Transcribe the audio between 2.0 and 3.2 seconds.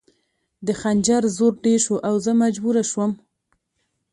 او زه مجبوره شوم